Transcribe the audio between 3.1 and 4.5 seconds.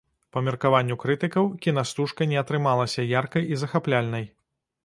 яркай і захапляльнай.